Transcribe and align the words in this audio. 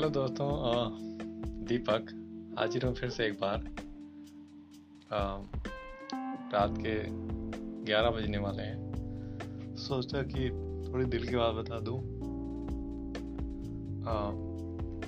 Hello 0.00 0.10
दोस्तों 0.10 0.48
दीपक, 1.64 2.06
हाजिर 2.58 2.84
हूँ 2.86 2.94
फिर 2.94 3.10
से 3.10 3.26
एक 3.26 3.32
बार। 3.40 3.64
रात 6.52 6.74
के 6.78 6.94
11 7.84 8.10
बजने 8.10 8.38
वाले 8.38 8.62
हैं। 8.62 9.76
सोचा 9.76 10.22
कि 10.22 10.48
थोड़ी 10.88 11.04
दिल 11.04 11.26
की 11.28 11.36
बात 11.36 11.54
बता 11.54 11.80
दूँ। 11.80 12.00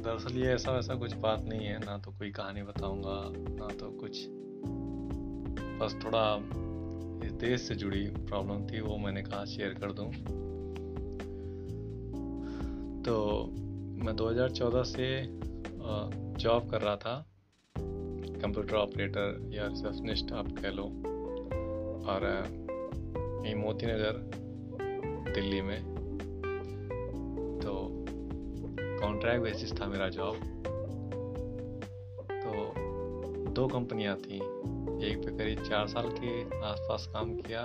दरअसल 0.02 0.37
ये 0.37 0.52
ऐसा 0.52 0.73
वैसा 0.73 0.95
कुछ 0.95 1.15
बात 1.15 1.45
नहीं 1.45 1.66
है, 1.66 1.79
ना 1.79 1.98
तो 1.98 2.11
कोई 2.11 2.30
कहानी 2.30 2.62
बताऊँगा, 2.62 3.16
ना 3.56 3.69
तो 3.74 3.91
कुछ। 3.91 4.27
बस 5.80 5.98
थोड़ा 6.05 6.37
इस 7.27 7.33
देश 7.33 7.61
से 7.61 7.74
जुड़ी 7.74 8.05
प्रॉब्लम 8.06 8.66
थी, 8.66 8.80
वो 8.80 8.98
मैंने 8.98 9.23
कहा 9.23 9.45
शेयर 9.45 9.74
कर 9.74 9.93
दूँ। 9.93 10.12
तो 13.02 13.55
मैं 14.02 14.16
2014 14.16 14.83
से 14.83 15.27
जॉब 16.42 16.70
कर 16.70 16.80
रहा 16.80 16.97
था। 16.97 17.27
कंप्यूटर 18.42 18.75
ऑपरेटर 18.75 19.51
या 19.52 19.66
रिसेप्शनिस्ट 19.66 20.33
आप 20.33 20.47
कह 20.52 20.70
लो। 20.70 20.84
और 22.09 22.47
यही 23.47 23.55
मोती 23.55 23.87
नगर 23.87 24.30
दिल्ली 25.33 25.61
में। 25.61 25.80
तो 27.62 27.88
कॉन्ट्रैक्ट 29.01 29.42
बेसिस 29.42 29.80
था 29.80 29.87
मेरा 29.87 30.09
जॉब 30.09 30.34
तो 32.33 32.75
दो 33.50 33.69
कंपनियाँ 33.69 34.16
थी। 34.16 34.37
एक 35.06 35.23
पे 35.27 35.39
करीब 35.39 35.62
चार 35.62 35.87
साल 35.87 36.09
के 36.09 36.42
आसपास 36.42 37.06
काम 37.06 37.34
किया। 37.37 37.62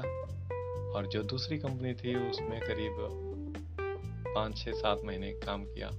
और 0.96 1.08
जो 1.08 1.24
दूसरी 1.24 1.58
कंपनी 1.58 1.94
थी, 1.94 2.30
उसमें 2.30 2.62
करीब 2.62 2.98
पाँच 4.36 4.58
छः 4.58 4.72
सात 4.72 5.02
महीने 5.06 5.32
काम 5.32 5.66
किया। 5.66 5.92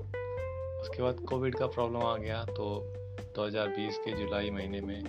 उसके 0.81 1.03
बाद 1.03 1.21
कोविड 1.21 1.55
का 1.55 1.67
प्रॉब्लम 1.67 2.03
आ 2.03 2.17
गया 2.17 2.45
तो 2.45 2.95
2020 3.37 3.97
के 3.97 4.13
जुलाई 4.13 4.51
महीने 4.51 4.81
में 4.81 5.03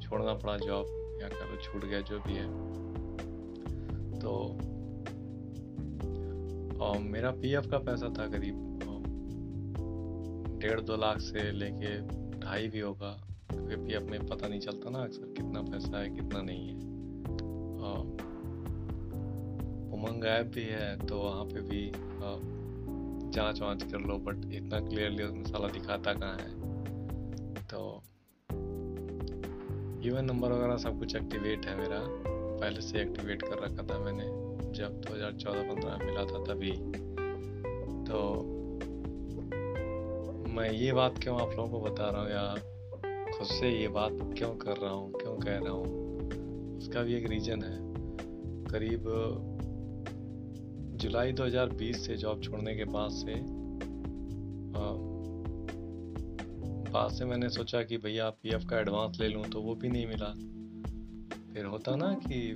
छोड़ना 0.00 0.34
पड़ा 0.34 0.56
जॉब 0.56 1.18
या 1.22 1.28
लो 1.28 1.56
छूट 1.62 1.84
गया 1.84 2.00
जो 2.00 2.18
भी 2.18 2.34
है। 2.34 2.46
तो 4.18 4.32
और 6.80 6.98
मेरा 6.98 7.30
पीएफ 7.30 7.66
का 7.70 7.78
पैसा 7.78 8.08
था 8.08 8.26
करीब 8.26 8.64
डेढ़ 10.60 10.80
दो 10.80 10.96
लाख 10.96 11.20
से 11.20 11.50
लेके 11.52 12.00
ढाई 12.40 12.68
भी 12.68 12.80
होगा, 12.80 13.10
क्योंकि 13.50 13.76
पीएफ 13.76 14.02
में 14.02 14.26
पता 14.26 14.48
नहीं 14.48 14.60
चलता 14.60 14.90
ना 14.90 14.98
अक्सर 14.98 15.32
कितना 15.32 15.62
पैसा 15.62 15.98
है, 15.98 16.08
कितना 16.10 16.42
नहीं 16.42 16.68
है। 16.68 16.74
उमंग 19.96 20.24
ऐप 20.24 20.46
भी 20.46 20.64
है 20.64 21.06
तो 21.06 21.18
वहाँ 21.18 21.44
पे 21.44 21.60
भी 21.60 21.86
जाँच 23.30 23.60
वाँच 23.60 23.82
कर 23.82 23.98
लो 23.98 24.18
बट 24.18 24.52
इतना 24.52 24.80
क्लियरली 24.80 25.22
उसमें 25.22 25.44
साला 25.44 25.68
दिखाता 25.68 26.12
कहाँ 26.14 26.36
है? 26.36 26.66
तो 27.62 28.02
यूएन 30.08 30.24
नंबर 30.24 30.52
वगैरह 30.52 30.76
सब 30.76 30.98
कुछ 30.98 31.16
एक्टिवेट 31.16 31.66
है 31.66 31.76
मेरा। 31.76 32.00
पहले 32.60 32.80
से 32.80 33.00
एक्टिवेट 33.00 33.42
कर 33.42 33.58
रखा 33.58 33.82
था 33.82 33.98
मैंने, 33.98 34.24
जब 34.72 35.00
2014-15 35.00 35.98
मिला 35.98 36.24
था 36.24 36.44
तभी। 36.44 36.72
तो 38.04 38.42
मैं 40.50 40.70
ये 40.70 40.92
बात 40.92 41.18
क्यों 41.18 41.40
आप 41.40 41.50
लोगों 41.50 41.70
को 41.70 41.80
बता 41.80 42.10
रहा 42.10 42.22
हूँ 42.22 42.30
या 42.30 42.54
खुद 43.38 43.46
से 43.46 43.70
ये 43.70 43.88
बात 43.88 44.12
क्यों 44.38 44.56
कर 44.56 44.76
रहा 44.76 44.90
हूँ, 44.90 45.12
क्यों 45.12 45.36
कह 45.36 45.58
रहा 45.58 45.72
हूँ? 45.72 46.06
उसका 46.78 47.02
भी 47.02 47.14
एक 47.14 47.26
रीज़न 47.26 47.62
है। 47.62 47.78
करीब 48.66 49.02
जुलाई 50.96 51.32
2020 51.32 52.06
से 52.06 52.16
जॉब 52.16 52.42
छोड़ने 52.42 52.76
के 52.76 52.84
बाद 52.84 53.10
से 53.10 53.34
बाद 56.90 57.10
से 57.10 57.24
मैंने 57.24 57.48
सोचा 57.48 57.82
कि 57.82 57.96
भैया 57.96 58.30
पीएफ 58.30 58.64
का 58.70 58.78
एडवांस 58.80 59.18
ले 59.20 59.28
लूँ 59.28 59.44
तो 59.44 59.60
वो 59.60 59.74
भी 59.74 59.88
नहीं 59.88 60.06
मिला। 60.06 60.32
फिर 61.54 61.64
होता 61.64 61.96
ना 61.96 62.12
कि 62.14 62.54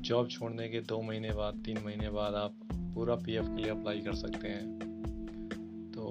जॉब 0.00 0.28
छोड़ने 0.28 0.68
के 0.68 0.80
दो 0.80 1.02
महीने 1.02 1.30
बाद, 1.30 1.62
तीन 1.64 1.78
महीने 1.84 2.10
बाद 2.10 2.34
आप 2.34 2.54
पूरा 2.74 3.14
पीएफ 3.14 3.44
के 3.44 3.62
लिए 3.62 3.70
अप्लाई 3.70 4.00
कर 4.00 4.14
सकते 4.14 4.48
हैं। 4.48 4.78
तो 5.94 6.02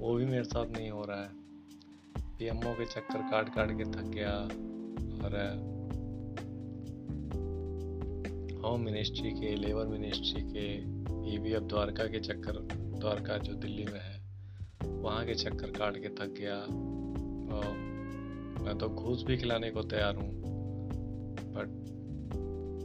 वो 0.00 0.14
भी 0.14 0.24
मेरे 0.24 0.44
साथ 0.44 0.66
नहीं 0.66 0.90
हो 0.90 1.04
रहा 1.04 1.22
है। 1.22 1.30
पीएमओ 2.38 2.72
के 2.72 2.84
चक्कर 2.84 3.30
काट 3.30 3.54
काट 3.54 3.70
के 3.70 3.84
थक 3.84 4.10
गया 4.14 4.38
और 5.24 5.70
होम 8.64 8.80
मिनिस्ट्री 8.80 9.30
के 9.30 9.56
लेबर 9.56 9.86
मिनिस्ट्री 9.86 10.42
के 10.42 11.01
ई 11.24 11.38
बी 11.38 11.52
एफ़ 11.52 11.64
द्वारका 11.64 12.04
के 12.06 12.20
चक्कर, 12.20 12.58
द्वारका 12.98 13.36
जो 13.38 13.54
दिल्ली 13.54 13.84
में 13.84 14.00
है, 14.00 14.20
वहाँ 14.82 15.24
के 15.26 15.34
चक्कर 15.34 15.70
काट 15.70 15.96
के 15.96 16.08
थक 16.08 16.34
गया। 16.38 16.56
और 17.52 17.66
मैं 18.62 18.76
तो 18.78 18.88
घूस 18.88 19.24
भी 19.24 19.36
खिलाने 19.36 19.70
को 19.70 19.82
तैयार 19.82 20.16
हूँ 20.16 20.30
बट 21.54 21.80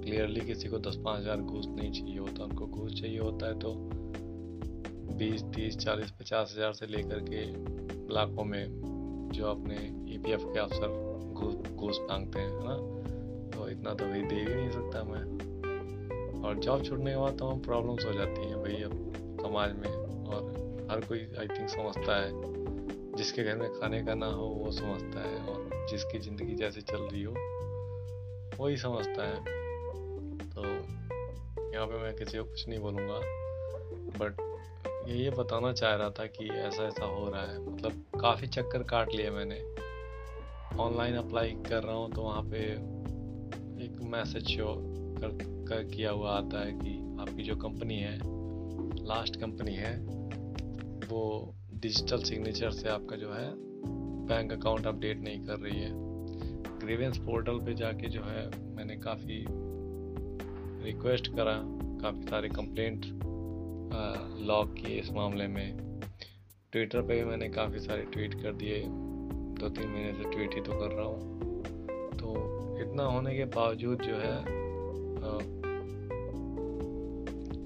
क्लियरली 0.04 0.42
किसी 0.42 0.70
को 0.70 0.80
दस 0.80 0.98
पाँच 1.06 1.20
हज़ार 1.20 1.42
घूस 1.42 1.68
नहीं 1.70 1.92
चाहिए 1.92 2.18
होता। 2.18 2.44
उनको 2.44 2.68
घूस 2.68 2.94
चाहिए 3.02 3.20
होता 3.20 3.48
है 3.48 3.60
तो 3.60 3.74
बीस, 5.18 5.44
तीस, 5.56 5.78
चालीस, 5.78 6.12
पचास 6.12 6.54
हज़ार 6.56 6.74
से 6.74 6.88
लेकर 6.88 7.20
के 7.30 7.44
लाखों 8.14 8.44
में 8.44 9.30
जो 9.34 9.46
अपने 9.46 9.76
ई 10.14 10.18
पी 10.18 10.32
एफ़ 10.32 10.44
के 10.44 10.60
अफसर 10.60 10.88
घूस 11.34 11.56
घूस 11.72 12.00
मांगते 12.02 12.40
हैं, 12.40 12.50
है 12.50 12.64
ना? 12.64 12.76
तो 13.52 13.70
इतना 13.70 13.94
तो 13.94 14.06
भाई 14.06 14.22
दे 14.22 14.36
ही 14.36 14.56
नहीं 14.56 14.70
सकता 14.70 15.04
मैं। 15.04 15.47
और 16.48 16.60
जॉब 16.60 16.84
छोड़ने 16.84 17.12
के 17.12 17.18
बाद 17.18 17.38
तो 17.40 17.48
हम 17.48 17.60
प्रॉब्लम्स 17.60 18.06
हो 18.06 18.12
जाती 18.14 18.42
हैं 18.42 18.62
भाई 18.64 18.82
अब 18.84 19.38
समाज 19.42 19.76
में 19.76 19.90
और 20.26 20.88
हर 20.92 21.00
कोई 21.02 21.20
आई 21.40 21.48
थिंक 21.48 21.70
समझता 21.70 22.16
है। 22.16 23.16
जिसके 23.18 23.44
घर 23.44 23.56
में 23.56 23.70
खाने 23.72 24.04
का 24.04 24.14
ना 24.16 24.26
हो 24.26 24.46
वो 24.46 24.72
समझता 24.72 25.20
है 25.20 25.38
और 25.46 25.88
जिसकी 25.90 26.20
ज़िंदगी 26.20 26.56
जैसे 26.56 26.82
चल 26.82 27.02
रही 27.04 27.24
हो 27.24 27.34
वही 28.60 28.78
समझता 28.78 29.28
है। 29.28 29.40
तो 30.46 30.64
यहाँ 31.74 31.88
पे 31.88 31.98
मैं 31.98 32.14
किसी 32.16 32.38
को 32.38 32.44
कुछ 32.44 32.68
नहीं 32.68 32.80
बोलूँगा 32.80 33.20
बट 34.20 34.42
ये 35.10 35.16
ये 35.16 35.30
बताना 35.30 35.72
चाह 35.74 35.96
रहा 35.96 36.10
था 36.10 36.26
कि 36.28 36.50
ऐसा 36.50 36.84
ऐसा 36.84 37.06
हो 37.06 37.30
रहा 37.30 37.42
है। 37.42 37.60
मतलब 37.62 38.20
काफ़ी 38.22 38.48
चक्कर 38.48 38.84
काट 38.84 39.14
लिए 39.14 39.30
मैंने। 39.32 39.60
ऑनलाइन 40.80 41.16
अप्लाई 41.16 41.52
कर 41.70 41.84
रहा 41.84 41.96
हूँ 41.96 42.12
तो 42.12 42.22
वहाँ 42.22 42.42
पे 42.44 42.64
एक 43.86 44.00
मैसेज 44.04 44.48
शो 44.48 44.76
कर, 45.20 45.57
कर 45.68 45.84
किया 45.84 46.12
हुआ 46.12 46.32
आता 46.32 46.66
है 46.66 46.72
कि 46.74 46.98
आपकी 47.22 47.44
जो 47.44 47.56
कंपनी 47.56 48.00
है 48.00 48.18
लास्ट 49.08 49.36
कंपनी 49.36 49.74
है, 49.74 49.94
वो 51.08 51.54
डिजिटल 51.74 52.24
सिग्नेचर 52.24 52.72
से 52.72 52.90
आपका 52.90 53.16
जो 53.16 53.34
है 53.34 53.50
बैंक 54.28 54.52
अकाउंट 54.52 54.88
अपडेट 54.88 55.22
नहीं 55.22 55.46
कर 55.46 55.60
रही 55.60 55.80
है। 55.80 55.92
ग्रीवेंस 56.80 57.18
पोर्टल 57.18 57.60
पे 57.60 57.74
जाके 57.74 58.10
जो 58.10 58.22
है, 58.22 58.50
मैंने 58.76 58.98
काफ़ी 58.98 59.46
रिक्वेस्ट 60.86 61.28
करा, 61.28 61.54
काफ़ी 62.02 62.22
सारे 62.22 62.50
कंप्लेंट 62.50 63.06
लॉग 64.48 64.76
किए 64.76 65.00
इस 65.00 65.12
मामले 65.12 65.48
में। 65.48 66.00
ट्विटर 66.72 67.02
पे 67.02 67.16
भी 67.16 67.24
मैंने 67.24 67.50
काफ़ी 67.50 67.80
सारे 67.80 68.04
ट्वीट 68.04 68.34
कर 68.34 68.54
दिए। 68.54 68.84
दो 69.60 69.70
तीन 69.70 69.90
महीने 69.90 70.14
से 70.14 70.30
ट्वीट 70.32 70.56
ही 70.56 70.62
तो 70.62 70.80
कर 70.80 70.96
रहा 70.96 71.06
हूँ। 71.06 71.20
तो 72.14 72.36
इतना 72.82 73.04
होने 73.04 73.36
के 73.36 73.46
बावजूद 73.46 74.02
जो 74.02 74.16
है 74.16 74.36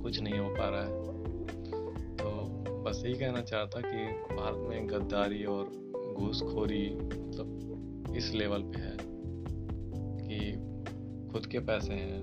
कुछ 0.01 0.19
नहीं 0.19 0.39
हो 0.39 0.49
पा 0.49 0.69
रहा 0.69 0.81
है। 0.81 2.15
तो 2.17 2.83
बस 2.83 3.01
यही 3.05 3.13
कहना 3.13 3.41
चाहता 3.41 3.81
कि 3.81 4.35
भारत 4.35 4.67
में 4.69 4.87
गद्दारी 4.89 5.43
और 5.45 5.65
घूसखोरी 6.17 6.89
मतलब 6.95 7.59
तो 7.59 8.15
इस 8.15 8.33
लेवल 8.33 8.61
पे 8.63 8.79
है 8.79 8.97
कि 10.19 10.39
खुद 11.31 11.45
के 11.45 11.59
पैसे 11.59 11.93
हैं। 11.93 12.19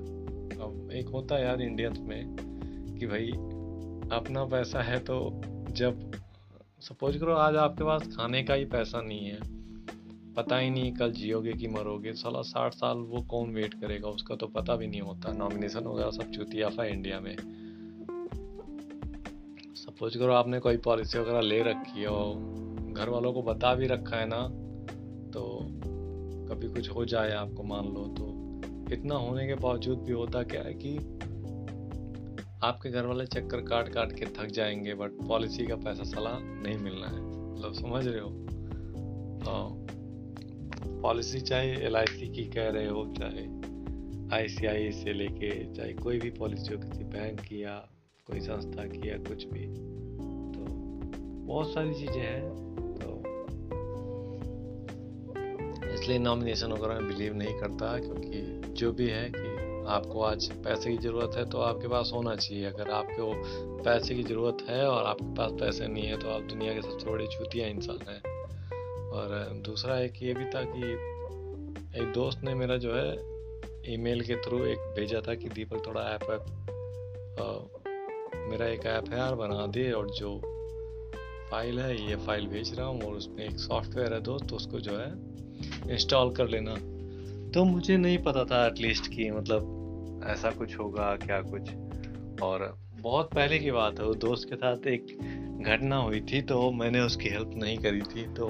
अब 0.61 0.91
एक 0.93 1.09
होता 1.09 1.35
है 1.35 1.45
यार 1.45 1.63
इंडियंस 1.63 1.99
में 1.99 2.37
कि 2.99 3.07
भाई 3.07 3.29
अपना 4.19 4.45
पैसा 4.45 4.83
है 4.83 4.99
तो 4.99 5.19
जब 5.71 6.11
सपोज़ 6.81 7.19
करो 7.19 7.35
आज 7.35 7.57
आपके 7.57 7.85
पास 7.85 8.03
खाने 8.17 8.43
का 8.43 8.55
ही 8.55 8.65
पैसा 8.65 9.01
नहीं 9.01 9.27
है, 9.27 9.39
पता 10.35 10.59
ही 10.59 10.71
नहीं 10.71 10.93
कल 10.93 11.13
जियोगे 11.13 11.53
कि 11.53 11.69
मरोगे, 11.69 12.13
साला 12.13 12.43
साठ 12.43 12.75
साल 12.75 12.99
वो 12.99 13.23
कौन 13.23 13.55
वेट 13.55 13.75
करेगा, 13.75 14.09
उसका 14.09 14.37
तो 14.37 14.47
पता 14.47 14.77
भी 14.77 14.87
नहीं 14.87 15.01
होता। 15.01 15.33
नॉमिनेशन 15.33 15.85
वगैरह 15.85 16.11
सब 16.11 16.31
चुतियाफा 16.31 16.83
है 16.83 16.93
इंडिया 16.93 17.21
में। 17.21 17.37
सपोज़ 19.99 20.19
करो 20.19 20.33
आपने 20.33 20.59
कोई 20.59 20.77
पॉलिसी 20.77 21.19
वगैरह 21.19 21.41
ले 21.41 21.63
रखी 21.63 22.01
है 22.01 22.07
और 22.07 22.35
घर 22.93 23.09
वालों 23.09 23.33
को 23.33 23.43
बता 23.43 23.75
भी 23.75 23.87
रखा 23.87 24.17
है 24.17 24.27
ना 24.27 24.49
तो 25.31 25.61
कभी 26.49 26.69
कुछ 26.69 26.91
हो 26.91 27.05
जाए 27.05 27.31
आपको 27.31 27.63
मान 27.63 27.85
लो 27.85 28.07
तो। 28.07 28.27
इतना 28.95 29.15
होने 29.15 29.47
के 29.47 29.55
बावजूद 29.55 29.99
भी 29.99 30.13
होता 30.13 30.43
क्या 30.43 30.63
है 30.63 30.75
कि 30.75 30.99
आपके 32.63 32.91
घर 32.91 33.07
वाले 33.07 33.27
चक्कर 33.27 33.61
काट 33.61 33.89
काट 33.89 34.13
के 34.13 34.27
थक 34.27 34.47
जाएँगे 34.47 34.95
बट 34.95 35.11
पॉलिसी 35.11 35.67
का 35.67 35.77
पैसा 35.77 36.05
सलाह 36.05 36.39
नहीं 36.39 36.79
मिलना 36.79 37.07
है। 37.07 37.53
मतलब 37.53 37.73
समझ 37.73 38.07
रहे 38.07 38.21
हो? 38.21 38.31
तो 39.41 39.87
पॉलिसी 41.03 41.41
चाहे 41.41 41.71
एलआईसी 41.71 42.29
की 42.29 42.45
कह 42.45 42.69
रहे 42.69 42.89
हो, 42.89 43.15
चाहे 43.19 43.47
आई 44.35 44.93
से 44.93 45.13
लेके, 45.13 45.75
चाहे 45.75 45.93
कोई 45.93 46.19
भी 46.19 46.31
पॉलिसी 46.31 46.75
हो, 46.75 46.81
किसी 46.81 47.05
बैंक 47.05 47.41
की 47.41 47.63
या 47.63 47.89
कोई 48.29 48.41
संस्था 48.41 48.85
की 48.87 49.09
या 49.09 49.17
कुछ 49.19 49.45
भी 49.49 49.67
तो 50.55 50.65
बहुत 51.47 51.73
सारी 51.75 51.95
चीज़ें 51.95 52.21
हैं 52.21 52.43
तो 52.97 53.09
इसलिए 55.95 56.19
नॉमिनेशन 56.19 56.73
वगैरह 56.73 57.01
में 57.01 57.09
बिलीव 57.09 57.35
नहीं 57.35 57.55
करता, 57.61 57.99
क्योंकि 57.99 58.73
जो 58.73 58.93
भी 58.93 59.07
है 59.09 59.31
कि 59.31 59.57
आपको 59.89 60.23
आज 60.23 60.51
पैसे 60.65 60.91
की 60.91 60.99
ज़रूरत 60.99 61.37
है 61.37 61.45
तो 61.51 61.59
आपके 61.61 61.89
पास 61.89 62.11
होना 62.15 62.35
चाहिए। 62.37 62.65
अगर 62.65 62.91
आपको 62.91 63.33
पैसे 63.85 64.15
की 64.15 64.23
ज़रूरत 64.23 64.65
है 64.69 64.87
और 64.87 65.05
आपके 65.05 65.35
पास 65.35 65.53
पैसे 65.61 65.87
नहीं 65.87 66.07
है 66.07 66.17
तो 66.19 66.31
आप 66.31 66.43
दुनिया 66.51 66.75
के 66.75 66.83
सबसे 66.83 67.11
बड़े 67.11 67.27
छूतिया 67.27 67.67
इंसान 67.69 67.99
हैं। 68.09 68.21
और 69.11 69.61
दूसरा 69.67 69.99
एक 70.01 70.23
ये 70.23 70.35
भी 70.35 70.45
था 70.45 70.63
कि 70.67 70.83
एक 72.01 72.13
दोस्त 72.15 72.45
ने 72.45 72.55
मेरा 72.55 72.77
जो 72.77 72.95
है 72.95 73.09
ईमेल 73.95 74.21
के 74.21 74.37
थ्रू 74.43 74.65
एक 74.67 74.79
भेजा 74.97 75.21
था 75.29 75.35
कि 75.35 75.49
दीपक 75.49 75.87
थोड़ा 75.87 76.03
ऐप 76.11 76.31
ऐप 76.31 76.45
मेरा 78.49 78.67
एक 78.67 78.87
ऐप 78.87 79.09
है, 79.13 79.19
यार 79.19 79.35
बना 79.35 79.67
दे 79.67 79.91
और 79.93 80.11
जो 80.11 80.39
फ़ाइल 81.51 81.79
है, 81.81 81.95
ये 82.09 82.17
फ़ाइल 82.17 82.47
भेज 82.47 82.75
रहा 82.75 82.87
हूँ 82.87 83.03
और 83.03 83.13
उसमें 83.15 83.45
एक 83.45 83.59
सॉफ्टवेयर 83.59 84.13
है 84.13 84.21
दोस्त 84.21 84.49
तो 84.49 84.57
उसको 84.57 84.81
जो 84.81 84.97
है 84.97 85.93
इंस्टॉल 85.93 86.35
कर 86.35 86.49
लेना। 86.49 86.75
तो 87.51 87.65
मुझे 87.65 87.97
नहीं 87.97 88.19
पता 88.19 88.45
था 88.45 88.67
एटलीस्ट 88.67 89.07
कि 89.09 89.31
मतलब 89.31 90.25
ऐसा 90.27 90.51
कुछ 90.51 90.79
होगा, 90.79 91.15
क्या 91.17 91.41
कुछ। 91.43 91.71
और 92.43 92.77
बहुत 93.01 93.31
पहले 93.35 93.59
की 93.59 93.71
बात 93.71 93.99
है, 94.01 94.07
वो 94.07 94.15
दोस्त 94.17 94.49
के 94.49 94.57
साथ 94.57 94.87
एक 94.87 95.63
घटना 95.63 95.97
हुई 95.97 96.21
थी 96.23 96.41
तो 96.43 96.71
मैंने 96.73 97.01
उसकी 97.01 97.29
हेल्प 97.29 97.51
नहीं 97.55 97.79
करी 97.79 98.03
थी 98.07 98.27
तो 98.35 98.49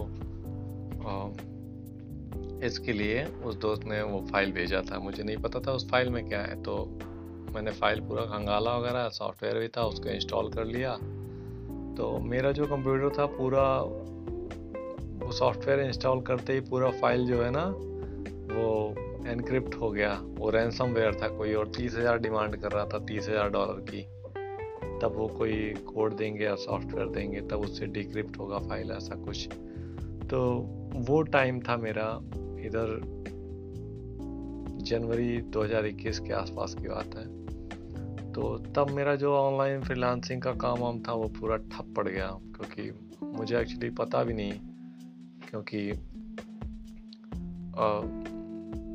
इसके 2.67 2.93
लिए 2.93 3.25
उस 3.45 3.57
दोस्त 3.57 3.85
ने 3.85 4.01
वो 4.03 4.21
फ़ाइल 4.31 4.53
भेजा 4.53 4.81
था। 4.83 4.99
मुझे 4.99 5.23
नहीं 5.23 5.37
पता 5.37 5.61
था 5.61 5.73
उस 5.73 5.89
फ़ाइल 5.91 6.09
में 6.11 6.25
क्या 6.29 6.41
है 6.41 6.63
तो 6.63 6.77
मैंने 7.55 7.71
फ़ाइल 7.71 8.01
पूरा 8.01 8.23
खंगाला 8.23 8.77
वगैरह, 8.77 9.09
सॉफ्टवेयर 9.09 9.59
भी 9.59 9.69
था, 9.69 9.85
उसको 9.85 10.09
इंस्टॉल 10.09 10.51
कर 10.51 10.65
लिया। 10.65 10.97
तो 11.97 12.19
मेरा 12.19 12.53
जो 12.53 12.67
कंप्यूटर 12.67 13.19
था 13.19 13.27
पूरा, 13.27 13.81
वो 15.27 15.33
सॉफ्टवेयर 15.33 15.81
इंस्टॉल 15.81 16.21
करते 16.21 16.53
ही 16.53 16.61
पूरा 16.61 16.91
फ़ाइल 16.91 17.27
जो 17.27 17.43
है 17.43 17.51
ना, 17.51 17.65
वो 18.55 18.95
एनक्रिप्ट 19.29 19.75
हो 19.75 19.91
गया। 19.91 20.23
वो 20.25 20.51
रैनसम 20.51 20.87
वेयर 20.87 21.15
था, 21.15 21.29
कोई 21.29 21.55
और 21.55 21.69
तीस 21.69 21.95
हज़ार 21.95 22.19
डिमांड 22.19 22.57
कर 22.57 22.73
रहा 22.73 22.85
था, 22.85 22.99
तीस 22.99 23.29
हज़ार 23.29 23.51
डॉलर 23.51 23.81
की। 23.81 24.03
तब 25.03 25.13
वो 25.17 25.27
कोई 25.29 25.75
कोड 25.75 26.17
देंगे 26.17 26.45
या 26.45 26.55
सॉफ्टवेयर 26.55 27.09
देंगे, 27.09 27.41
तब 27.41 27.61
उससे 27.61 27.87
डिक्रिप्ट 27.87 28.39
होगा 28.39 28.59
फ़ाइल, 28.59 28.91
ऐसा 28.91 29.15
कुछ। 29.15 29.49
तो 30.31 30.41
वो 30.95 31.23
टाइम 31.23 31.61
था 31.61 31.77
मेरा, 31.77 32.21
इधर 32.67 33.01
जनवरी 34.79 35.41
2021 35.43 36.19
के 36.19 36.33
आसपास 36.33 36.75
की 36.75 36.89
बात 36.89 37.17
है। 37.17 37.49
तो 38.33 38.59
तब 38.59 38.91
मेरा 38.91 39.15
जो 39.15 39.35
ऑनलाइन 39.35 39.81
फ्रीलांसिंग 39.81 40.43
का 40.43 40.53
काम 40.53 40.79
वाम 40.79 41.01
था 41.01 41.13
वो 41.13 41.29
पूरा 41.29 41.57
ठप 41.57 41.95
पड़ 41.97 42.09
गया 42.09 42.27
क्योंकि 42.27 42.93
मुझे 43.27 43.61
एक्चुअली 43.61 43.91
पता 43.91 44.25
भी 44.25 44.35
नहीं 44.35 44.53
क्योंकि 45.51 45.93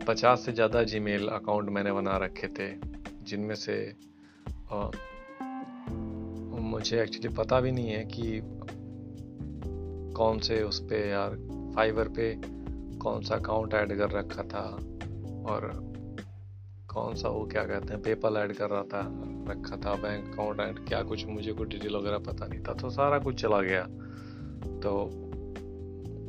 पचास 0.08 0.46
से 0.46 0.52
ज़्यादा 0.52 0.84
जीमेल 0.84 1.28
अकाउंट 1.28 1.70
मैंने 1.70 1.92
बना 1.92 2.18
रखे 2.18 2.48
थे 2.48 2.74
जिनमें 3.24 3.56
से 3.56 3.96
आ, 4.72 4.90
मुझे 6.60 7.02
एक्चुअली 7.02 7.28
पता 7.28 7.60
भी 7.60 7.72
नहीं 7.72 7.90
है 7.90 8.06
कि 8.06 8.42
कौन 10.14 10.40
से 10.40 10.64
उस 10.64 10.80
पर 10.80 11.08
यार 11.08 11.30
फाइवर 11.76 12.08
पे 12.08 12.42
कौन 12.98 13.22
सा 13.22 13.36
अकाउंट 13.36 13.74
ऐड 13.74 13.98
कर 13.98 14.10
रखा 14.10 14.44
था 14.44 14.80
और 15.46 15.72
कौन 16.90 17.16
सा 17.16 17.30
वो 17.30 17.46
क्या 17.46 17.64
कहते 17.64 17.94
हैं 17.94 18.02
पेपल 18.02 18.38
ऐड 18.38 18.54
कर 18.54 18.70
रहा 18.70 18.84
था, 18.84 19.02
रखा 19.50 19.78
था 19.78 19.96
बैंक 20.02 20.34
अकाउंट 20.34 20.60
ऐड 20.60 20.80
क्या 20.88 21.02
कुछ 21.04 21.26
मुझे 21.26 21.54
कोई 21.54 21.68
डिटेल 21.68 21.96
वगैरह 21.96 22.18
पता 22.18 22.48
नहीं 22.48 22.60
था 22.60 22.74
तो 22.74 22.90
सारा 22.90 23.20
कुछ 23.20 23.42
चला 23.42 23.62
गया। 23.62 23.84
तो 24.80 24.92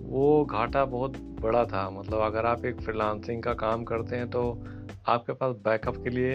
वो 0.08 0.44
घाटा 0.44 0.84
बहुत 0.84 1.16
बड़ा 1.40 1.64
था। 1.64 1.88
मतलब 1.90 2.20
अगर 2.20 2.46
आप 2.46 2.64
एक 2.64 2.80
फ्रीलांसिंग 2.80 3.42
का 3.42 3.54
काम 3.54 3.84
करते 3.84 4.16
हैं 4.16 4.30
तो 4.30 4.42
आपके 5.08 5.32
पास 5.32 5.54
बैकअप 5.64 5.96
के 6.04 6.10
लिए 6.10 6.34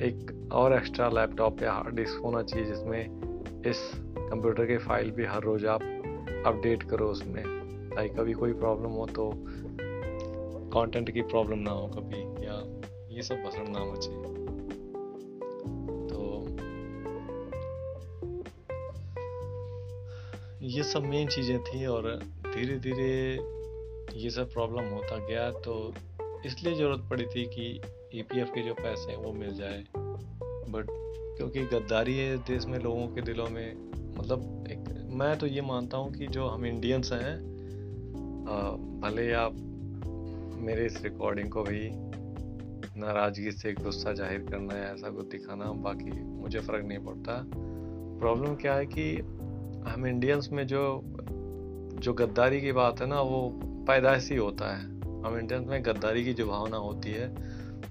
एक 0.00 0.50
और 0.52 0.74
एक्स्ट्रा 0.74 1.08
लैपटॉप 1.08 1.62
या 1.62 1.72
हार्ड 1.72 1.94
डिस्क 1.94 2.20
होना 2.24 2.42
चाहिए, 2.42 2.66
जिसमें 2.66 3.62
इस 3.66 3.78
कंप्यूटर 3.96 4.66
के 4.66 4.76
फ़ाइल 4.78 5.10
भी 5.10 5.24
हर 5.24 5.42
रोज़ 5.42 5.66
आप 5.66 5.82
अपडेट 6.46 6.82
करो 6.82 7.06
उसमें। 7.06 7.42
ताकि 7.90 8.08
कभी 8.08 8.32
कोई 8.32 8.52
प्रॉब्लम 8.52 8.90
हो 8.90 9.06
तो 9.06 9.30
कंटेंट 10.68 11.10
की 11.10 11.22
प्रॉब्लम 11.22 11.58
ना 11.58 11.70
हो 11.70 11.86
कभी, 11.86 12.20
या 12.46 12.56
ये 13.16 13.22
सब 13.22 13.42
भसड़ 13.42 13.68
ना 13.68 13.84
बचे 13.84 14.10
तो 16.08 16.46
ये 20.62 20.82
सब 20.82 21.02
मेन 21.02 21.28
चीज़ें 21.28 21.58
थी 21.62 21.86
और 21.86 22.02
धीरे 22.46 22.78
धीरे 22.78 23.12
ये 24.18 24.30
सब 24.30 24.52
प्रॉब्लम 24.52 24.88
होता 24.88 25.16
गया 25.26 25.50
तो 25.50 25.94
इसलिए 26.46 26.74
ज़रूरत 26.74 27.06
पड़ी 27.10 27.24
थी 27.24 27.44
कि 27.46 27.80
ई 28.14 28.22
e 28.22 28.44
के 28.44 28.62
जो 28.62 28.74
पैसे 28.74 29.10
हैं 29.12 29.18
वो 29.18 29.32
मिल 29.32 29.54
जाए। 29.54 29.84
बट 30.70 30.86
क्योंकि 31.36 31.60
गद्दारी 31.64 32.16
है 32.18 32.36
देश 32.38 32.66
में 32.66 32.78
लोगों 32.78 33.06
के 33.08 33.20
दिलों 33.20 33.48
में 33.48 33.74
मतलब 34.18 34.64
एक, 34.70 35.08
मैं 35.12 35.38
तो 35.38 35.46
ये 35.46 35.60
मानता 35.60 35.96
हूँ 35.96 36.12
कि 36.12 36.26
जो 36.26 36.46
हम 36.48 36.66
इंडियंस 36.66 37.12
हैं 37.12 37.36
भले 39.00 39.32
आप 39.32 39.56
मेरे 40.58 40.86
इस 40.86 41.02
रिकॉर्डिंग 41.04 41.50
को 41.50 41.62
भी 41.62 41.90
नाराज़गी 43.00 43.50
से 43.52 43.72
गुस्सा 43.72 44.12
ज़ाहिर 44.12 44.46
करना 44.50 44.76
या 44.76 44.92
ऐसा 44.92 45.10
कुछ 45.10 45.26
दिखाना, 45.26 45.64
बाकी 45.64 46.10
मुझे 46.22 46.60
फ़र्क 46.60 46.84
नहीं 46.84 46.98
पड़ता। 46.98 47.42
प्रॉब्लम 48.20 48.54
क्या 48.54 48.74
है 48.74 48.86
कि 48.86 49.14
हम 49.88 50.06
इंडियंस 50.06 50.48
में 50.52 50.66
जो 50.66 50.82
जो 51.98 52.12
गद्दारी 52.12 52.60
की 52.60 52.72
बात 52.72 53.00
है 53.00 53.06
ना, 53.06 53.20
वो 53.20 53.50
पैदाइशी 53.88 54.36
होता 54.36 54.76
है। 54.76 54.84
हम 55.22 55.38
इंडियंस 55.38 55.66
में 55.66 55.82
गद्दारी 55.84 56.24
की 56.24 56.32
जो 56.34 56.46
भावना 56.46 56.76
होती 56.76 57.12
है, 57.12 57.28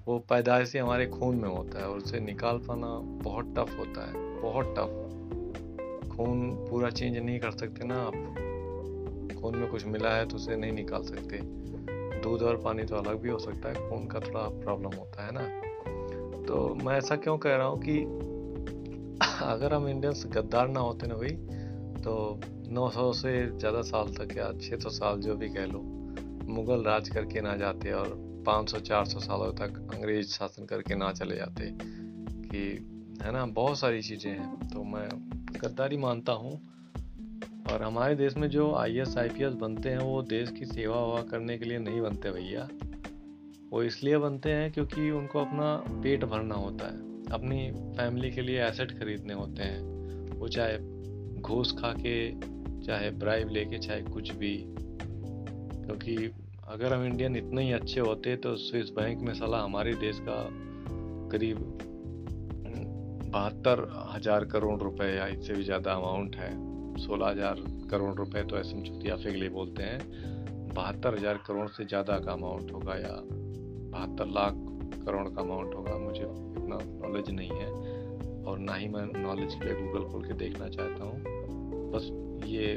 वो 0.07 0.17
पैदाइशी 0.19 0.77
हमारे 0.77 1.05
खून 1.07 1.35
में 1.35 1.49
होता 1.49 1.79
है 1.79 1.87
और 1.87 1.97
उसे 1.97 2.19
निकाल 2.19 2.57
पाना 2.57 2.87
बहुत 3.23 3.53
टफ 3.57 3.77
होता 3.79 4.05
है, 4.07 4.13
बहुत 4.41 4.73
टफ 4.77 6.15
खून 6.15 6.49
पूरा 6.69 6.89
चेंज 6.89 7.17
नहीं 7.17 7.39
कर 7.39 7.51
सकते 7.51 7.85
ना 7.85 7.95
आप। 7.95 8.13
खून 9.41 9.55
में 9.55 9.67
कुछ 9.69 9.85
मिला 9.85 10.09
है 10.09 10.27
तो 10.27 10.35
उसे 10.35 10.55
नहीं 10.55 10.71
निकाल 10.71 11.03
सकते। 11.03 11.37
दूध 12.27 12.41
और 12.41 12.55
पानी 12.57 12.83
तो 12.83 12.95
अलग 12.95 13.21
भी 13.21 13.29
हो 13.29 13.39
सकता 13.39 13.69
है 13.69 13.89
खून 13.89 14.07
का 14.07 14.19
थोड़ा 14.19 14.41
प्रॉब्लम 14.41 14.89
होता 14.89 15.25
है 15.25 15.31
ना। 15.31 15.41
तो 16.47 16.75
मैं 16.75 16.97
ऐसा 16.97 17.15
क्यों 17.15 17.37
कह 17.37 17.55
रहा 17.55 17.67
हूँ 17.67 17.81
कि 17.81 17.99
अगर 19.45 19.73
हम 19.73 19.87
इंडियंस 19.87 20.23
गद्दार 20.27 20.67
ना 20.67 20.79
होते 20.79 21.07
ना 21.07 21.15
भाई 21.15 21.29
तो 22.03 22.43
900 22.69 23.13
से 23.13 23.57
ज़्यादा 23.57 23.81
साल 23.81 24.07
तक 24.07 24.37
या 24.37 24.51
600 24.51 24.89
साल 24.89 25.19
जो 25.19 25.35
भी 25.35 25.49
कह 25.49 25.65
लो, 25.65 25.79
मुगल 26.53 26.83
राज 26.83 27.09
करके 27.09 27.41
ना 27.41 27.55
जाते 27.55 27.91
और 27.91 28.15
500-400 28.47 29.19
सालों 29.19 29.51
तक 29.51 29.77
अंग्रेज़ 29.93 30.27
शासन 30.27 30.65
करके 30.65 30.95
ना 30.95 31.11
चले 31.11 31.35
जाते 31.35 31.69
कि, 31.73 32.87
है 33.23 33.31
ना, 33.31 33.45
बहुत 33.45 33.79
सारी 33.79 34.01
चीज़ें 34.01 34.31
हैं। 34.31 34.69
तो 34.69 34.83
मैं 34.83 35.09
गद्दारी 35.61 35.97
मानता 35.97 36.31
हूँ 36.31 36.76
और 37.71 37.83
हमारे 37.83 38.15
देश 38.15 38.37
में 38.37 38.49
जो 38.49 38.73
आई 38.75 38.97
एस 38.97 39.17
आई 39.17 39.29
बनते 39.29 39.89
हैं, 39.89 39.97
वो 39.97 40.21
देश 40.21 40.51
की 40.51 40.65
सेवा 40.65 40.97
हुआ 40.97 41.21
करने 41.21 41.57
के 41.57 41.65
लिए 41.65 41.79
नहीं 41.79 42.01
बनते 42.01 42.31
भैया। 42.31 42.67
वो 43.71 43.83
इसलिए 43.83 44.17
बनते 44.17 44.51
हैं 44.51 44.71
क्योंकि 44.71 45.09
उनको 45.11 45.39
अपना 45.39 45.75
पेट 46.03 46.23
भरना 46.25 46.55
होता 46.55 46.85
है। 46.85 47.05
अपनी 47.31 47.71
फैमिली 47.97 48.31
के 48.31 48.41
लिए 48.41 48.63
एसेट 48.63 48.91
खरीदने 48.91 49.33
होते 49.33 49.63
हैं। 49.63 50.35
वो 50.39 50.47
चाहे 50.47 50.77
घूस 51.41 51.71
खा 51.71 51.91
के, 51.91 52.31
चाहे 52.85 53.09
ब्राइब 53.11 53.49
लेके, 53.49 53.77
चाहे 53.77 54.01
कुछ 54.01 54.31
भी। 54.31 54.55
क्योंकि 55.85 56.15
अगर 56.67 56.93
हम 56.93 57.05
इंडियन 57.05 57.35
इतने 57.35 57.63
ही 57.63 57.71
अच्छे 57.71 57.99
होते 57.99 58.35
तो 58.35 58.55
स्विस 58.55 58.89
बैंक 58.89 59.21
में 59.21 59.33
सलाह 59.33 59.63
हमारे 59.63 59.93
देश 59.93 60.19
का 60.19 60.49
करीब 61.31 61.57
बहत्तर 63.33 64.07
हज़ार 64.15 64.45
करोड़ 64.45 64.79
रुपए 64.81 65.15
या 65.15 65.27
इससे 65.27 65.53
भी 65.53 65.63
ज़्यादा 65.63 65.91
अमाउंट 65.91 66.35
है। 66.35 66.66
सोलह 66.97 67.27
हज़ार 67.27 67.63
करोड़ 67.91 68.13
रुपए 68.15 68.43
तो 68.43 68.57
ऐसे 68.57 68.81
चुतियाफे 68.83 69.31
के 69.31 69.37
लिए 69.37 69.49
बोलते 69.49 69.83
हैं। 69.83 69.99
बहत्तर 70.73 71.15
हज़ार 71.15 71.37
करोड़ 71.47 71.67
से 71.69 71.85
ज़्यादा 71.85 72.17
का 72.19 72.31
अमाउंट 72.31 72.71
होगा 72.71 72.95
या 72.95 73.15
बहत्तर 73.91 74.27
लाख 74.29 74.53
करोड़ 75.05 75.27
का 75.27 75.41
अमाउंट 75.41 75.75
होगा, 75.75 75.97
मुझे 75.97 76.21
इतना 76.21 76.77
नॉलेज 77.07 77.29
नहीं 77.29 77.49
है। 77.51 77.69
और 78.43 78.59
ना 78.59 78.73
ही 78.73 78.87
मैं 78.87 79.05
नॉलेज 79.17 79.53
के 79.53 79.65
लिए 79.65 79.75
गूगल 79.75 80.03
खोल 80.11 80.23
के 80.23 80.33
देखना 80.35 80.67
चाहता 80.69 81.03
हूँ। 81.03 81.17
बस 81.91 82.09
ये 82.45 82.75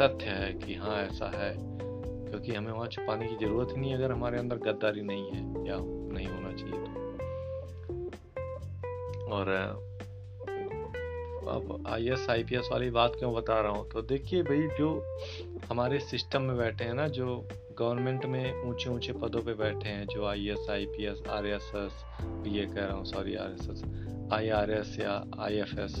तथ्य 0.00 0.26
है 0.26 0.52
कि 0.54 0.74
हाँ 0.74 0.96
ऐसा 0.98 1.30
है, 1.36 1.52
क्योंकि 2.30 2.54
हमें 2.54 2.72
वहाँ 2.72 2.86
छुपाने 2.88 3.26
की 3.26 3.36
ज़रूरत 3.36 3.68
ही 3.72 3.80
नहीं 3.80 3.94
अगर 3.94 4.12
हमारे 4.12 4.38
अंदर 4.38 4.56
गद्दारी 4.66 5.02
नहीं 5.02 5.30
है 5.30 5.40
या 5.68 5.76
नहीं 5.78 6.26
होना 6.26 6.52
चाहिए 6.52 6.78
तो। 6.78 6.90
और 9.30 9.46
अब 11.48 11.84
I 11.86 12.08
S 12.08 12.26
I 12.30 12.44
P 12.44 12.56
S 12.56 12.68
वाली 12.72 12.90
बात 12.90 13.12
क्यों 13.18 13.34
बता 13.34 13.60
रहा 13.60 13.72
हूँ? 13.72 13.88
तो 13.88 14.02
देखिए 14.02 14.42
भाई, 14.42 14.68
जो 14.78 15.16
हमारे 15.70 15.98
सिस्टम 15.98 16.42
में 16.42 16.56
बैठे 16.56 16.84
हैं 16.84 16.94
ना, 16.94 17.08
जो 17.08 17.48
गवर्नमेंट 17.78 18.26
में 18.26 18.62
ऊँचे 18.62 18.90
ऊँचे 18.90 19.12
पदों 19.12 19.42
पे 19.42 19.54
बैठे 19.54 19.88
हैं, 19.88 20.06
जो 20.06 20.26
I 20.26 20.48
S 20.48 20.66
I 20.70 20.86
P 20.86 21.04
S 21.04 21.22
R 21.28 21.46
S 21.46 21.72
S 21.76 22.04
B 22.16 22.58
A 22.58 22.66
कह 22.66 22.84
रहा 22.84 22.92
हूँ 22.92 23.04
sorry 23.04 23.34
R 23.34 23.52
S 23.52 23.68
S 23.70 23.82
I 24.32 24.48
R 24.48 24.70
S 24.70 24.98
या 25.00 25.24
आई 25.38 25.54
एफ़ 25.54 25.80
एस 25.80 25.94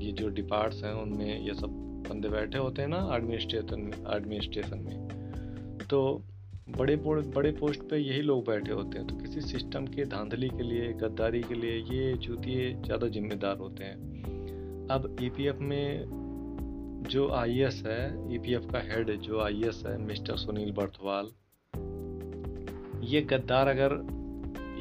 ये 0.00 0.12
जो 0.12 0.28
डिपार्ट्स 0.28 0.84
हैं, 0.84 0.92
उनमें 0.92 1.40
ये 1.40 1.54
सब 1.54 1.70
बंदे 2.08 2.28
बैठे 2.28 2.58
होते 2.58 2.82
हैं 2.82 2.88
ना 2.88 3.16
एडमिनिस्ट्रेशन 3.16 3.90
एडमिनिस्ट्रेशन 4.16 4.78
में। 4.78 5.86
तो 5.90 6.22
बड़े 6.68 6.96
बड़े 6.96 7.50
पोस्ट 7.52 7.80
पे 7.80 7.98
यही 7.98 8.22
लोग 8.22 8.46
बैठे 8.46 8.72
होते 8.72 8.98
हैं। 8.98 9.06
तो 9.06 9.14
किसी 9.16 9.40
सिस्टम 9.40 9.86
के 9.86 10.04
धांधली 10.04 10.48
के 10.48 10.62
लिए, 10.62 10.92
गद्दारी 10.92 11.42
के 11.42 11.54
लिए 11.54 11.76
ये 11.76 12.16
चूतिए 12.16 12.72
ज़्यादा 12.74 13.06
जिम्मेदार 13.06 13.56
होते 13.56 13.84
हैं। 13.84 14.19
अब 14.90 15.16
ईपीएफ 15.22 15.56
e 15.56 15.62
में 15.62 17.04
जो 17.08 17.28
आईएएस 17.32 17.82
है 17.86 18.34
ईपीएफ 18.34 18.62
e 18.62 18.72
का 18.72 18.78
हेड 18.78 19.10
जो 19.20 19.40
आईएएस 19.40 19.82
है 19.86 19.96
मिस्टर 19.98 20.36
सुनील 20.36 20.72
बर्थवाल 20.72 21.28
ये 23.04 23.20
गद्दार 23.22 23.68
अगर 23.68 23.94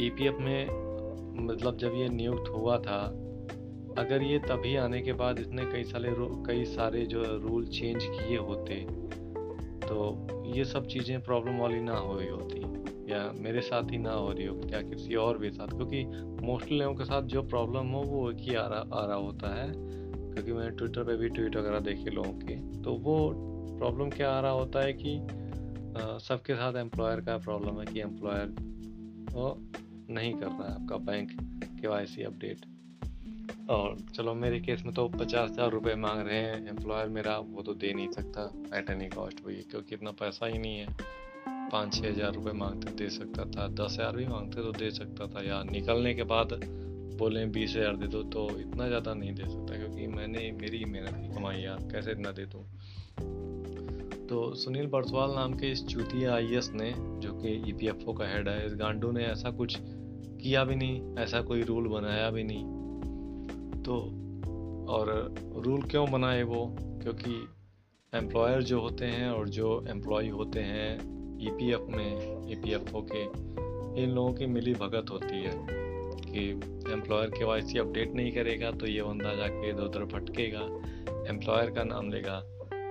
e 0.02 0.32
में 0.40 1.46
मतलब 1.46 1.78
जब 1.78 1.94
ये 1.96 2.08
नियुक्त 2.10 2.50
हुआ 2.50 2.78
था, 2.78 3.00
अगर 3.98 4.24
ये 4.24 4.40
तभी 4.40 4.76
आने 4.76 5.02
के 5.02 5.14
बाद 5.14 5.40
इसने 5.40 5.66
कई 5.66 5.84
सारे 5.84 6.14
कई 6.48 6.66
सारे 6.66 7.06
जो 7.06 7.24
रूल 7.40 7.68
चेंज 7.68 8.04
किए 8.04 8.38
होते 8.38 8.86
तो 9.88 10.54
ये 10.56 10.66
सब 10.66 10.88
चीज़ें 10.88 11.22
प्रॉब्लम 11.22 11.58
वाली 11.58 11.80
ना 11.82 11.98
हो 11.98 12.18
रही 12.18 12.28
होती, 12.28 12.60
या 13.12 13.22
मेरे 13.36 13.62
साथ 13.62 13.92
ही 13.92 13.98
ना 13.98 14.12
हो 14.12 14.32
रही 14.32 14.46
हो 14.46 14.62
या 14.74 14.82
किसी 14.82 15.16
और 15.18 15.38
भी 15.38 15.50
साथ? 15.52 15.68
क्योंकि 15.68 16.04
मोस्टली 16.46 16.80
लोगों 16.80 16.96
के 16.96 17.06
साथ 17.06 17.22
जो 17.28 17.42
प्रॉब्लम 17.44 17.88
हो, 17.88 18.02
वो 18.02 18.30
एक 18.32 18.38
ही 18.40 18.56
आ 18.56 18.68
रहा 18.68 19.02
आ 19.02 19.06
रहा 19.06 19.18
होता 19.18 19.56
है। 19.56 19.98
क्योंकि 20.30 20.52
मैंने 20.52 20.70
ट्विटर 20.78 21.04
पे 21.04 21.16
भी 21.18 21.30
ट्वीट 21.30 21.56
वगैरह 21.56 21.80
देखे 21.82 22.10
लोगों 22.12 22.34
के। 22.40 22.56
तो 22.84 22.94
वो 23.00 23.18
प्रॉब्लम 23.78 24.10
क्या 24.10 24.32
आ 24.32 24.40
रहा 24.40 24.52
होता 24.54 24.82
है 24.82 24.94
कि 24.94 25.20
सबके 26.22 26.56
साथ 26.56 26.76
एम्प्लॉयर 26.78 27.22
का 27.22 27.38
प्रॉब्लम 27.40 27.80
है 27.80 27.86
कि 27.86 28.00
एम्प्लॉयर 28.02 28.56
वो 29.32 29.56
नहीं 30.10 30.34
कर 30.34 30.48
रहा 30.48 30.68
है 30.68 30.74
आपका 30.74 30.98
बैंक 31.06 31.32
के 31.82 32.24
अपडेट 32.24 32.66
और 33.70 33.98
चलो, 34.16 34.34
मेरे 34.34 34.60
केस 34.60 34.84
में 34.86 34.94
तो 34.94 35.08
पचास 35.10 35.50
हज़ार 35.50 35.70
रुपये 35.72 35.96
मांग 35.98 36.22
रहे 36.28 36.38
हैं। 36.38 36.68
एम्प्लॉयर 36.68 37.08
मेरा 37.10 37.38
वो 37.40 37.62
तो 37.62 37.74
दे 37.76 37.94
नहीं 37.94 38.08
सकता 38.12 38.44
एट 38.78 38.90
एनी 38.90 39.08
कॉस्ट 39.10 39.46
वही 39.46 39.56
क्योंकि 39.72 39.96
इतना 39.96 40.12
पैसा 40.22 40.46
ही 40.46 40.58
नहीं 40.58 40.78
है। 40.78 40.88
पाँच 41.72 41.94
छः 41.94 42.08
हज़ार 42.08 42.34
रुपये 42.34 42.54
मांगते 42.56 42.94
दे 42.96 43.10
सकता 43.10 43.46
था। 43.48 43.68
दस 43.76 43.94
हज़ार 43.94 44.16
भी 44.16 44.26
मांगते 44.28 44.64
तो 44.64 44.72
दे 44.74 44.90
सकता 44.92 45.28
था। 45.28 45.44
या 45.48 45.62
निकलने 45.64 46.14
के 46.14 46.24
बाद 46.26 46.60
बोले 47.20 47.46
बीस 47.48 47.76
हज़ार 47.76 47.96
दे 47.98 48.08
दो 48.08 48.24
तो 48.26 48.50
इतना 48.60 48.88
ज़्यादा 48.88 49.14
नहीं 49.14 49.34
दे 49.34 49.46
सकता 49.46 49.78
क्योंकि 50.00 50.18
मैंने 50.18 50.52
मेरी 50.52 50.86
मेहनत 50.86 51.10
की 51.10 51.36
कमाई, 51.36 51.58
यार 51.58 51.78
कैसे 51.92 52.12
इतना 52.12 52.32
दे 52.32 52.46
दूँ? 52.46 52.64
तो 54.28 54.56
सुनील 54.56 54.88
बरसवाल 54.88 55.32
नाम 55.32 55.54
के 55.54 55.72
इस 55.72 55.88
चूतिया 55.88 56.36
आई 56.36 56.48
ने, 56.54 56.94
जो 56.98 57.34
कि 57.34 57.48
ई 57.48 57.74
e 57.74 58.18
का 58.18 58.34
हेड 58.34 58.48
है, 58.48 58.68
इस 58.68 58.74
गांडू 58.76 59.12
ने 59.12 59.26
ऐसा 59.26 59.52
कुछ 59.52 59.78
किया 60.42 60.64
भी 60.64 60.76
नहीं, 60.76 61.16
ऐसा 61.18 61.42
कोई 61.42 61.62
रूल 61.62 61.88
बनाया 61.88 62.30
भी 62.30 62.44
नहीं। 62.44 62.64
तो 63.84 63.94
और 64.90 65.36
रूल 65.56 65.82
क्यों 65.82 66.12
बनाए 66.12 66.44
वो? 66.44 66.76
क्योंकि 66.82 67.48
एम्प्लॉयर 68.14 68.64
जो 68.64 68.82
होते 68.82 69.06
हैं 69.06 69.30
और 69.30 69.50
जो 69.50 69.86
एम्प्लॉय 69.90 70.28
होते 70.28 70.60
हैं 70.60 70.96
ईपीएफ 71.42 71.80
e 71.80 71.96
में 71.96 72.16
ईपीएफओ 72.52 73.02
e 73.02 73.08
के, 73.12 73.24
इन 74.04 74.10
लोगों 74.10 74.34
की 74.34 74.46
मिली 74.46 74.74
भगत 74.74 75.06
होती 75.12 75.36
है। 75.36 75.89
कि 76.32 76.50
एम्प्लॉयर 76.94 77.30
के 77.30 77.44
वाई 77.44 77.62
अपडेट 77.62 78.14
नहीं 78.14 78.32
करेगा 78.32 78.72
तो 78.72 78.88
ये 78.88 79.04
बंदा 79.04 79.36
जाके 79.36 79.70
इधर 79.70 79.82
उधर 79.82 80.04
भटकेगा 80.04 80.62
एम्प्लॉयर 81.30 81.72
का 81.72 81.84
नाम 81.84 82.10
लेगा। 82.10 82.40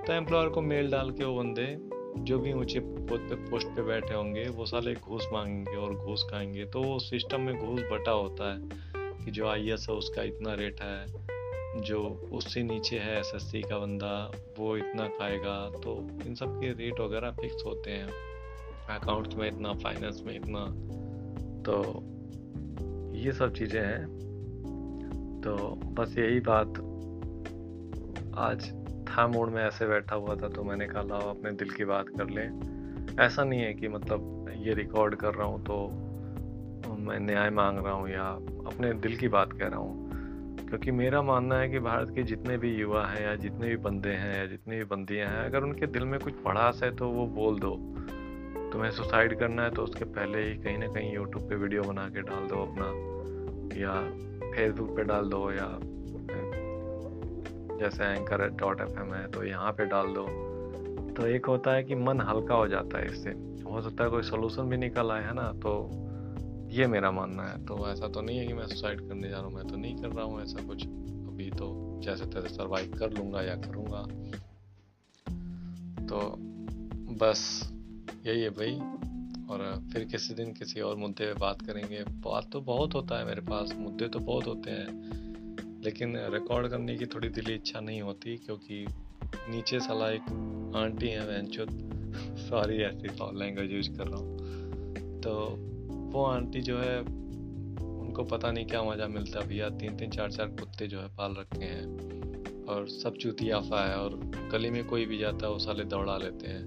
तो 0.07 0.13
एम्प्लॉयर 0.13 0.49
को 0.49 0.61
मेल 0.61 0.91
डाल 0.91 1.11
के 1.11 1.25
वो 1.25 1.37
बंदे 1.37 1.99
जो 2.19 2.39
भी 2.39 2.53
ऊँचे 2.53 2.81
पद 2.81 3.27
पे 3.31 3.51
पोस्ट 3.51 3.69
पे 3.69 3.83
बैठे 3.83 4.15
होंगे, 4.15 4.45
वो 4.45 4.67
साले 4.67 4.95
घूस 4.95 5.29
मांगेंगे 5.33 5.77
और 5.77 5.95
घूस 5.95 6.27
खाएँगे। 6.31 6.65
तो 6.65 6.83
वो 6.83 6.99
सिस्टम 6.99 7.41
में 7.41 7.59
घूस 7.59 7.81
बटा 7.93 8.11
होता 8.11 8.53
है 8.53 8.61
कि 9.25 9.31
जो 9.31 9.49
आईएस 9.49 9.87
है, 9.91 9.95
उसका 9.97 10.23
इतना 10.23 10.55
रेट 10.55 10.81
है, 10.81 11.07
जो 11.81 12.29
उससे 12.33 12.63
नीचे 12.63 12.99
है 12.99 13.21
एस 13.21 13.53
का 13.57 13.79
बंदा, 13.79 14.33
वो 14.59 14.77
इतना 14.77 15.09
खाएगा। 15.09 15.71
तो 15.71 16.09
इन 16.27 16.35
सब 16.35 16.61
के 16.61 16.73
रेट 16.73 17.01
वगैरह 17.01 17.31
फिक्स 17.31 17.65
होते 17.67 17.91
हैं 17.91 18.09
अकाउंट्स 18.99 19.37
में 19.37 19.49
इतना 19.49 19.73
फाइनेंस 19.73 20.23
में 20.27 20.37
इतना। 20.37 20.65
तो 21.63 22.03
ये 23.19 23.33
सब 23.33 23.53
चीज़ें 23.53 23.81
हैं। 23.81 24.07
तो 25.45 25.57
बस 25.69 26.19
यही 26.19 26.41
बात। 26.41 26.69
आज 28.39 28.71
था 29.09 29.27
मोड 29.27 29.51
में 29.51 29.63
ऐसे 29.65 29.87
बैठा 29.87 30.17
हुआ 30.17 30.35
था 30.35 30.49
तो 30.49 30.65
मैंने 30.65 30.87
कहा, 30.87 31.03
लाओ, 31.03 31.31
अपने 31.31 31.53
दिल 31.53 31.71
की 31.71 31.85
बात 31.85 32.09
कर 32.09 32.29
लें। 32.31 32.49
ऐसा 33.21 33.45
नहीं 33.45 33.61
है 33.61 33.75
कि 33.75 33.89
मतलब 33.89 34.53
ये 34.57 34.75
रिकॉर्ड 34.75 35.15
कर 35.15 35.35
रहा 35.35 35.47
हूँ 35.47 35.65
तो 35.65 35.89
मैं 36.99 37.21
न्याय 37.21 37.51
मांग 37.51 37.79
रहा 37.79 37.93
हूँ 37.93 38.09
या 38.09 38.25
अपने 38.67 38.93
दिल 38.93 39.17
की 39.17 39.29
बात 39.29 39.53
कह 39.53 39.67
रहा 39.67 39.79
हूँ। 39.79 40.09
क्योंकि 40.69 40.91
मेरा 40.91 41.23
मानना 41.23 41.59
है 41.59 41.69
कि 41.69 41.79
भारत 41.79 42.11
के 42.15 42.23
जितने 42.23 42.59
भी 42.59 42.75
युवा 42.75 43.07
हैं 43.07 43.23
या 43.23 43.37
जितने 43.37 43.69
भी 43.69 43.77
बंदे 43.77 44.11
हैं 44.11 44.39
या 44.39 44.47
जितनी 44.47 44.77
भी 44.77 44.85
बंदियाँ 44.85 45.29
हैं, 45.29 45.39
अगर 45.39 45.63
उनके 45.63 45.87
दिल 45.87 46.05
में 46.05 46.21
कुछ 46.21 46.35
भड़ास 46.45 46.81
है 46.83 46.97
तो 46.97 47.09
वो 47.09 47.27
बोल 47.27 47.59
दो। 47.59 47.95
तुम्हें 48.79 48.93
सुसाइड 48.93 49.39
करना 49.39 49.63
है 49.63 49.71
तो 49.71 49.83
उसके 49.83 50.05
पहले 50.05 50.43
ही 50.43 50.55
कहीं 50.55 50.79
ना 50.79 50.87
कहीं 50.87 51.15
यूट्यूब 51.15 51.49
पे 51.49 51.55
वीडियो 51.55 51.83
बना 51.83 52.09
के 52.09 52.21
डाल 52.23 52.47
दो 52.47 52.57
अपना, 52.57 52.87
या 53.81 53.95
फेसबुक 54.55 54.97
पे 54.97 55.05
डाल 55.05 55.29
दो, 55.29 55.53
या 55.53 55.79
जैसे 57.79 58.05
एंकर 58.05 58.49
डॉट 58.49 58.81
एफ़ 58.81 59.01
एम 59.01 59.15
है 59.15 59.27
तो 59.31 59.45
यहाँ 59.45 59.73
पे 59.73 59.87
डाल 59.87 60.07
दो। 60.07 60.27
तो 61.13 61.27
एक 61.27 61.47
होता 61.47 61.73
है 61.73 61.85
कि 61.85 61.95
मन 61.95 62.21
हल्का 62.21 62.55
हो 62.55 62.69
जाता 62.69 62.99
है 62.99 63.07
इससे। 63.07 63.31
हो 63.71 63.83
सकता 63.83 64.05
है 64.05 64.11
कोई 64.11 64.23
सोल्यूशन 64.23 64.63
भी 64.63 64.77
निकल 64.77 65.11
आए, 65.11 65.25
है 65.25 65.35
ना? 65.35 65.53
तो 65.53 65.91
ये 66.71 66.87
मेरा 66.87 67.11
मानना 67.11 67.43
है। 67.43 67.67
तो 67.67 67.89
ऐसा 67.89 68.09
तो 68.09 68.21
नहीं 68.21 68.39
है 68.39 68.47
कि 68.47 68.53
मैं 68.53 68.67
सुसाइड 68.67 69.01
करने 69.01 69.29
जा 69.29 69.37
रहा 69.37 69.47
हूँ, 69.47 69.55
मैं 69.55 69.67
तो 69.67 69.77
नहीं 69.77 69.97
कर 69.97 70.09
रहा 70.09 70.25
हूँ 70.25 70.43
ऐसा 70.43 70.67
कुछ। 70.67 70.87
अभी 70.87 71.51
तो 71.51 72.01
जैसे 72.03 72.27
तैसे 72.27 72.49
सर्वाइव 72.49 72.97
कर 72.99 73.11
लूँगा 73.11 73.43
या 73.43 73.55
करूँगा। 73.55 74.03
तो 76.07 76.37
बस 77.17 77.73
यही 78.29 78.43
है 78.43 78.51
भाई। 78.51 78.75
और 79.51 79.89
फिर 79.93 80.05
किसी 80.05 80.35
दिन 80.35 80.53
किसी 80.53 80.81
और 80.81 80.97
मुद्दे 80.97 81.27
पे 81.27 81.35
बात 81.35 81.63
करेंगे। 81.63 82.05
बात 82.05 82.51
तो 82.53 82.61
बहुत 82.61 82.95
होता 82.95 83.19
है 83.19 83.25
मेरे 83.25 83.41
पास, 83.41 83.75
मुद्दे 83.79 84.09
तो 84.09 84.19
बहुत 84.19 84.47
होते 84.47 84.71
हैं। 84.71 85.19
लेकिन 85.85 86.17
रिकॉर्ड 86.17 86.69
करने 86.69 86.97
की 86.97 87.07
थोड़ी 87.07 87.29
दिली 87.29 87.55
इच्छा 87.55 87.81
नहीं 87.81 88.03
होती 88.03 88.37
क्योंकि 88.37 88.87
नीचे 89.25 89.81
सला 89.81 90.11
एक 90.11 90.23
आंटी 90.77 91.09
है 91.09 91.27
वहन 91.27 91.51
सॉरी 92.37 92.77
ऐसी 92.77 93.09
लैंग्वेज 93.39 93.73
यूज़ 93.73 93.91
कर 93.91 94.07
रहा 94.07 94.21
हूँ। 94.21 94.39
तो 95.21 95.57
वो 95.91 96.25
आंटी 96.25 96.61
जो 96.61 96.79
है, 96.79 97.01
उनको 97.99 98.25
पता 98.25 98.53
नहीं 98.53 98.67
क्या 98.67 98.83
मज़ा 98.83 99.09
मिलता 99.09 99.41
भैया। 99.41 99.69
तीन 99.69 99.97
तीन 99.97 100.11
चार 100.11 100.33
चार 100.33 100.47
कुत्ते 100.47 100.87
जो 100.87 101.01
है 101.01 101.09
पाल 101.09 101.33
रखे 101.33 101.65
हैं। 101.65 101.85
और 102.67 102.89
सब 102.89 103.17
चूतियाफा 103.17 103.89
है 103.89 103.97
और 103.97 104.17
गली 104.53 104.71
में 104.71 104.85
कोई 104.85 105.07
भी 105.07 105.19
जाता 105.19 105.47
है, 105.47 105.53
वो 105.53 105.59
साले 105.59 105.85
दौड़ा 105.85 106.19
लेते 106.19 106.47
हैं। 106.47 106.67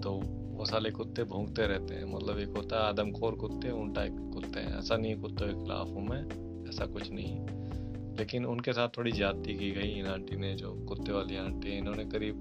तो 0.00 0.37
वो 0.58 0.64
साले 0.64 0.90
कुत्ते 0.90 1.24
भूंगते 1.24 1.66
रहते 1.66 1.94
हैं। 1.94 2.04
मतलब 2.14 2.38
एक 2.38 2.56
होता 2.56 2.76
है 2.76 2.88
आदमखोर 2.88 3.34
कुत्ते, 3.34 3.70
उन 3.70 3.92
टाइप 3.92 4.12
के 4.12 4.30
कुत्ते 4.32 4.60
हैं। 4.60 4.78
ऐसा 4.78 4.96
नहीं 4.96 5.14
कुत्तों 5.16 5.46
के 5.46 5.52
खिलाफ 5.54 5.88
हूँ 5.88 6.06
मैं, 6.08 6.22
ऐसा 6.68 6.86
कुछ 6.86 7.10
नहीं 7.12 7.36
लेकिन 8.18 8.46
उनके 8.46 8.72
साथ 8.72 8.88
थोड़ी 8.96 9.10
ज्यादती 9.12 9.54
की 9.54 9.70
गई 9.70 9.90
इन 9.98 10.06
आंटी 10.06 10.36
ने, 10.36 10.54
जो 10.54 10.72
कुत्ते 10.88 11.12
वाली 11.12 11.36
आंटी 11.36 11.76
इन्होंने 11.78 12.04
करीब 12.04 12.38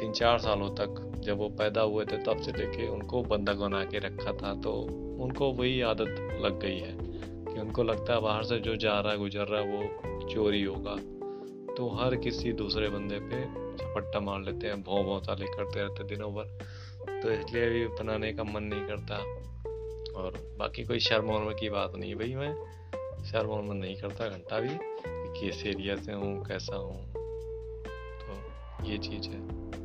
तीन 0.00 0.12
चार 0.12 0.38
सालों 0.38 0.68
तक 0.70 1.20
जब 1.24 1.38
वो 1.38 1.48
पैदा 1.50 1.80
हुए 1.82 2.04
थे, 2.04 2.16
तब 2.18 2.40
से 2.40 2.52
लेके 2.52 2.86
उनको 2.88 3.22
बंधक 3.22 3.56
बना 3.56 3.84
के 3.84 3.98
रखा 3.98 4.32
था। 4.32 4.54
तो 4.60 4.72
उनको 5.20 5.52
वही 5.52 5.80
आदत 5.82 6.40
लग 6.44 6.58
गई 6.60 6.78
है 6.78 6.94
कि 7.44 7.60
उनको 7.60 7.82
लगता 7.82 8.14
है 8.14 8.20
बाहर 8.20 8.44
से 8.44 8.58
जो 8.58 8.76
जा 8.76 8.98
रहा 9.00 9.12
है, 9.12 9.18
गुजर 9.18 9.46
रहा 9.46 9.60
है, 9.60 9.66
वो 9.68 10.28
चोरी 10.28 10.62
होगा। 10.62 10.96
तो 11.74 11.88
हर 11.90 12.16
किसी 12.16 12.52
दूसरे 12.52 12.88
बंदे 12.88 13.18
पे 13.22 13.44
झपट्टा 13.80 14.20
मार 14.20 14.40
लेते 14.40 14.66
हैं 14.66 14.82
भों 14.82 15.04
भों 15.04 15.20
ताले 15.20 15.46
करते 15.46 15.80
रहते 15.80 16.04
दिनों 16.04 16.34
भर। 16.34 16.64
तो 17.22 17.30
इसलिए 17.30 17.70
भी 17.70 17.86
बनाने 17.86 18.32
का 18.32 18.44
मन 18.44 18.62
नहीं 18.62 18.86
करता। 18.86 19.16
और 20.20 20.56
बाकी 20.58 20.84
कोई 20.84 20.98
शर्म 20.98 21.24
वर्म 21.24 21.54
की 21.60 21.70
बात 21.70 21.92
नहीं 21.94 22.14
भाई 22.14 22.34
मैं। 22.34 22.80
शर्म 23.24 23.46
वर्म 23.46 23.72
नहीं 23.72 23.96
करता, 23.96 24.28
घंटा 24.28 24.60
भी। 24.60 24.78
किस 25.40 25.66
एरिया 25.66 25.96
से 25.96 26.12
हूँ, 26.12 26.44
कैसा 26.44 26.76
हूँ। 26.76 27.12
तो 28.20 28.86
ये 28.86 28.98
चीज़ 28.98 29.28
है। 29.28 29.79